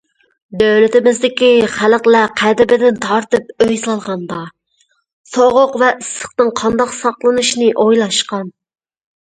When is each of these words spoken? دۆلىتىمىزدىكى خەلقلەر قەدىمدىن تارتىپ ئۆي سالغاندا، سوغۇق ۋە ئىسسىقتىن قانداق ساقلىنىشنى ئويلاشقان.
دۆلىتىمىزدىكى 0.59 1.49
خەلقلەر 1.73 2.33
قەدىمدىن 2.41 2.97
تارتىپ 3.05 3.53
ئۆي 3.67 3.77
سالغاندا، 3.83 4.39
سوغۇق 5.35 5.79
ۋە 5.85 5.93
ئىسسىقتىن 6.01 6.53
قانداق 6.63 6.99
ساقلىنىشنى 7.05 7.73
ئويلاشقان. 7.87 8.53